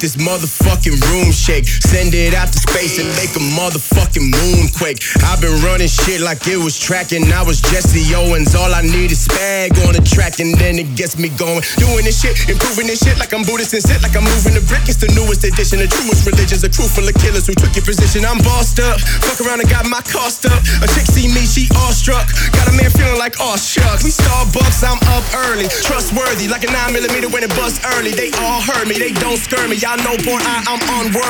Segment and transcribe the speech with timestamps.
[0.00, 1.64] this motherfucking room shake.
[1.64, 5.00] Send it out to space and make a motherfucking moonquake.
[5.24, 7.24] I've been running shit like it was tracking.
[7.32, 8.54] I was Jesse Owens.
[8.54, 11.64] All I need is spag on the track and then it gets me going.
[11.80, 14.64] Doing this shit, improving this shit like I'm Buddhist and sit like I'm moving the
[14.68, 14.84] brick.
[14.84, 15.80] It's the newest edition.
[15.80, 18.28] The truest religion's a crew full of killers who took your position.
[18.28, 19.00] I'm bossed up.
[19.24, 20.60] Fuck around and got my cost up.
[20.84, 22.28] A chick see me, she awestruck.
[22.52, 24.04] Got a man feeling like, oh shucks.
[24.04, 25.66] We Starbucks, I'm up early.
[25.82, 28.12] Trustworthy like a 9 millimeter when it busts early.
[28.12, 29.76] They all heard me, they don't scare me.
[29.76, 30.80] Y'all know, born I, I'm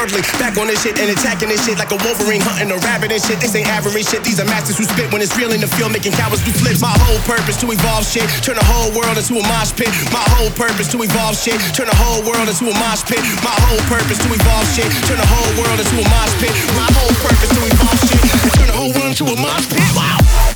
[0.01, 3.21] Back on this shit and attacking this shit like a Wolverine hunting a rabbit and
[3.21, 3.37] shit.
[3.37, 4.25] This ain't average shit.
[4.25, 6.81] These are masters who spit when it's real in the field, making cowards do flips.
[6.81, 9.93] My whole purpose to evolve shit, turn the whole world into a mosh pit.
[10.09, 13.21] My whole purpose to evolve shit, turn the whole world into a mosh pit.
[13.45, 16.57] My whole purpose to evolve shit, turn the whole world into a mosh pit.
[16.81, 18.25] My whole purpose to evolve shit,
[18.57, 19.85] turn the whole world into a mosh pit.
[19.93, 20.50] Wow.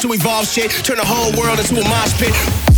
[0.00, 2.69] To evolve shit, turn the whole world into a mosh pit.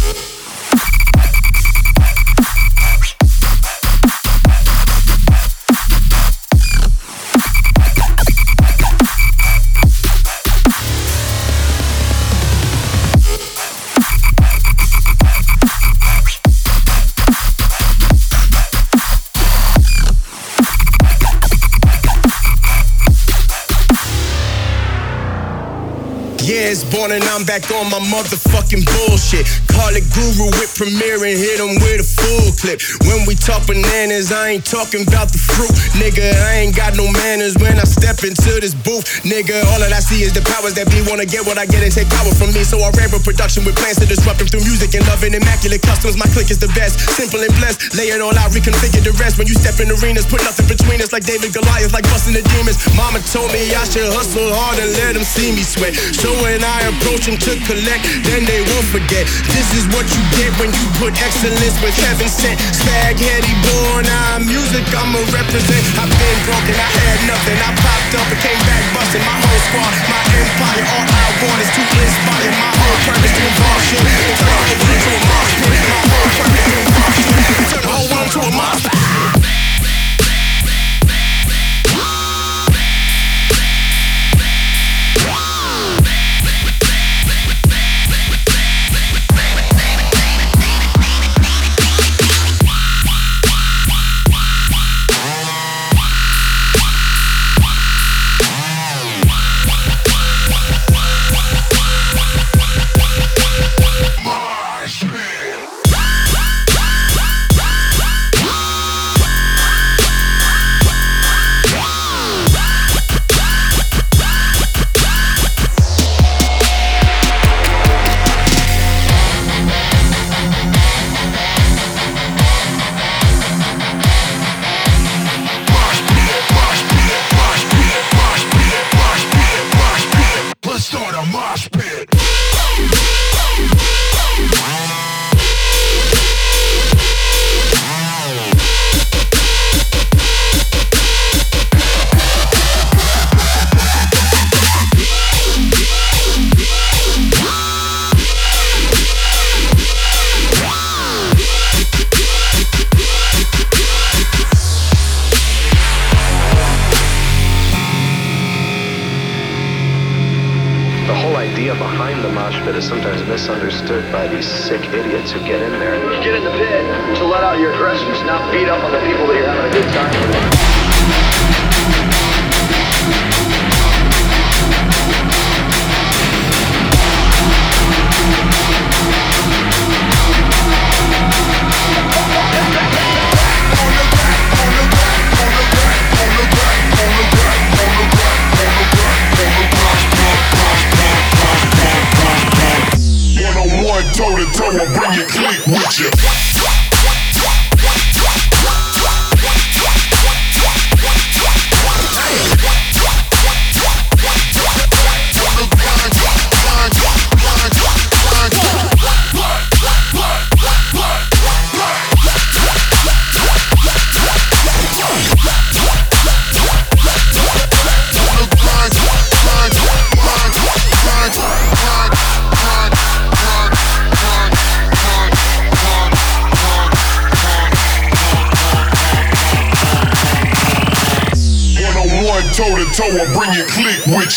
[27.13, 29.62] And I'm back on my motherfucking bullshit.
[29.73, 32.81] Call it guru with Premier and hit them with a full clip.
[33.09, 35.73] When we talk bananas, I ain't talking about the fruit.
[35.97, 39.05] Nigga, I ain't got no manners when I step into this booth.
[39.25, 41.83] Nigga, all that I see is the powers that be wanna get what I get
[41.83, 42.65] and take power from me.
[42.65, 45.83] So I ramp up production with plans to disrupt them through music and loving immaculate
[45.83, 46.17] customs.
[46.17, 47.97] My click is the best, simple and blessed.
[47.97, 49.39] Lay it all out, reconfigure the rest.
[49.39, 52.45] When you step in arenas, put nothing between us like David Goliath, like busting the
[52.57, 52.77] demons.
[52.99, 55.95] Mama told me I should hustle hard and let them see me sweat.
[55.97, 59.25] So when I approach them to collect, then they won't forget.
[59.55, 62.59] This is what you get when you put excellence with heaven sent.
[62.75, 65.85] Spag Heddy born, I'm music, I'ma represent.
[65.99, 67.59] I've been broken, I had nothing.
[67.63, 69.23] I popped up and came back busting.
[69.23, 72.51] My whole squad, my empire, all I want is to inspire.
[72.59, 74.03] My whole purpose to involve shit.
[74.03, 76.83] Turn the whole world to a shit.
[77.71, 78.92] Turn the whole world to a pit.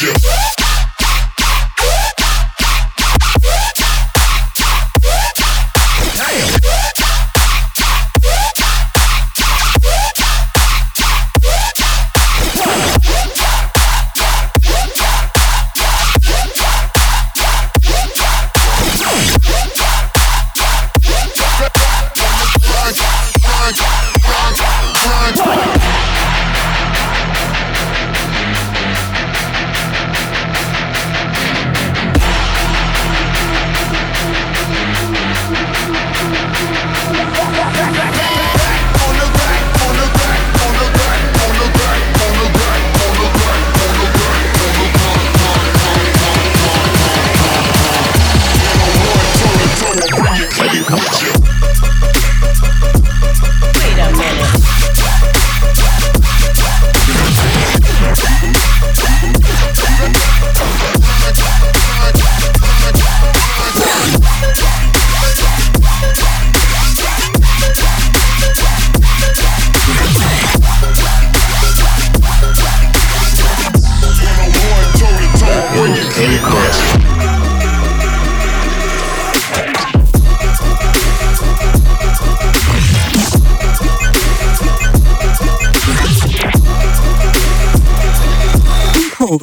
[0.02, 0.45] You.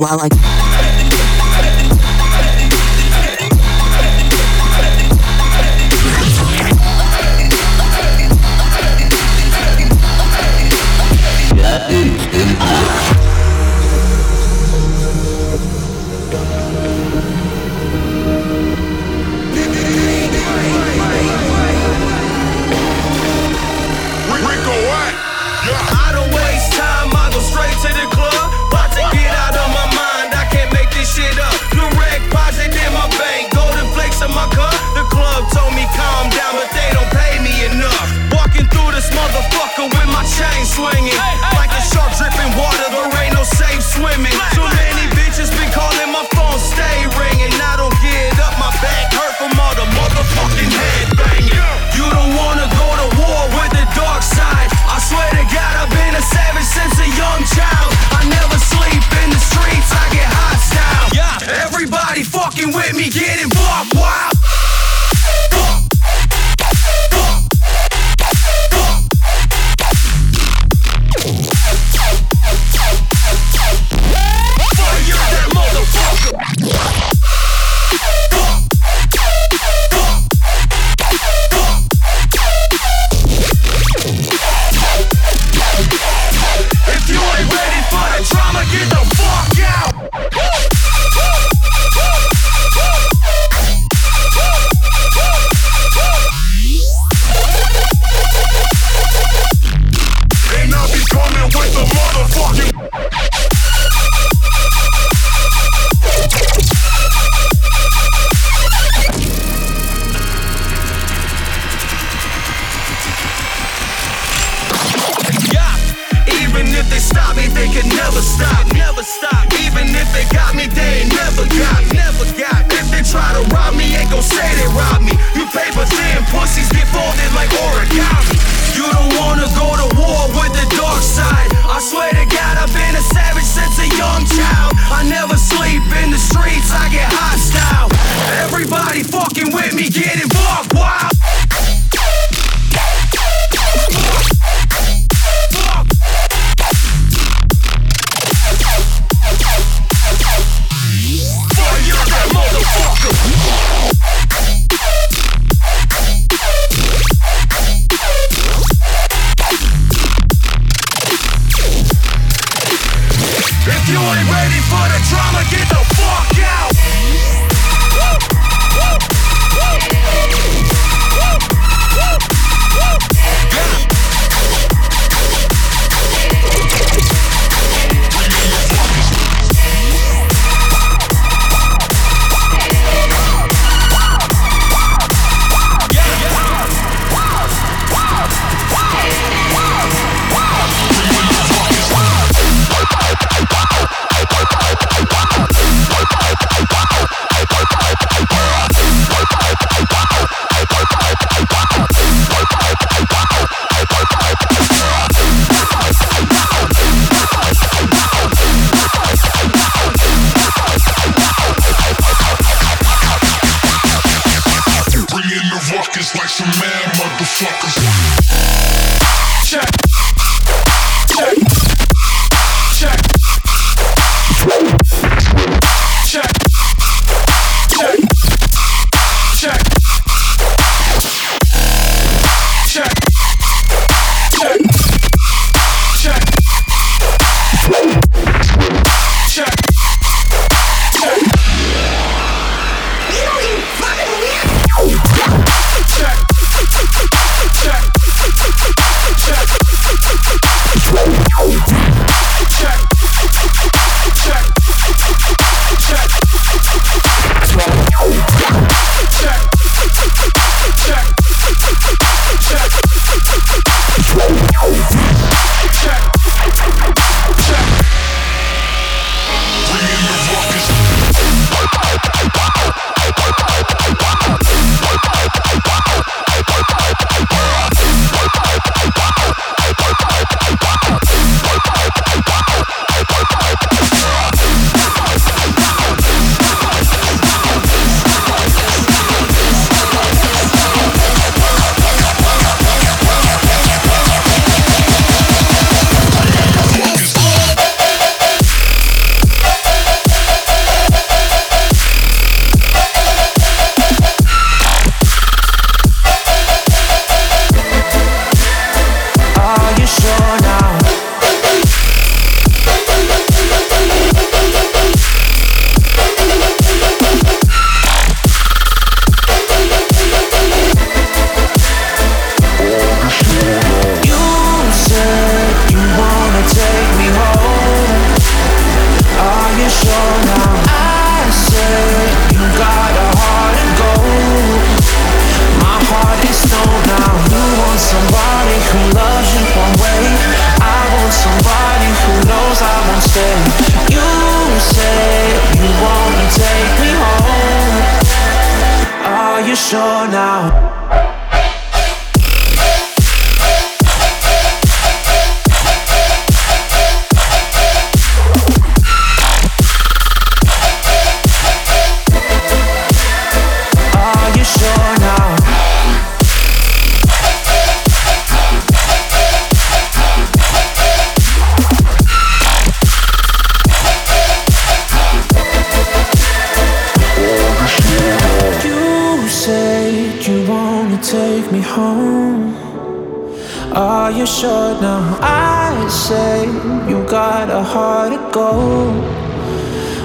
[0.03, 0.62] While I.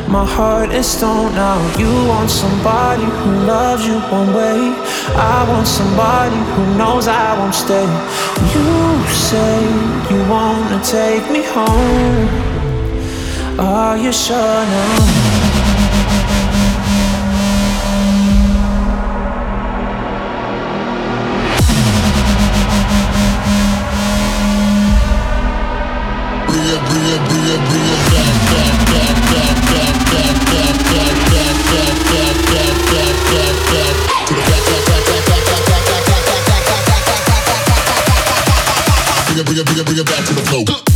[0.10, 1.60] My heart is stone now.
[1.78, 4.74] You want somebody who loves you one way.
[5.16, 7.88] I want somebody who knows I won't stay.
[8.54, 9.60] You say
[10.10, 12.30] you wanna take me home.
[13.60, 15.28] Are you sure now?
[39.84, 40.87] bring it, back to the flow.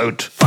[0.00, 0.39] swallowed.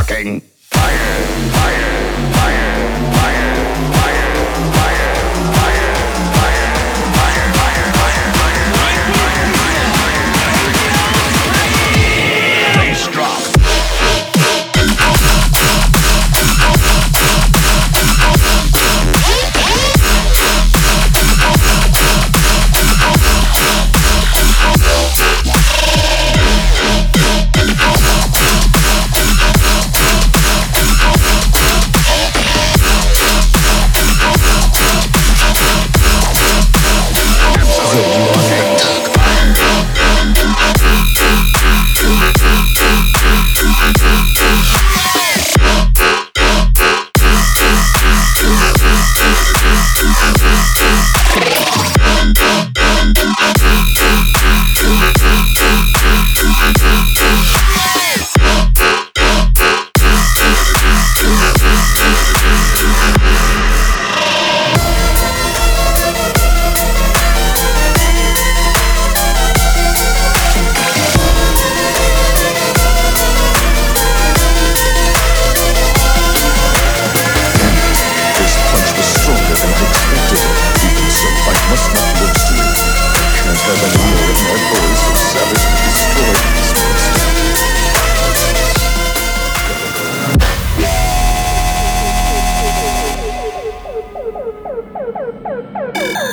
[96.05, 96.29] Oh!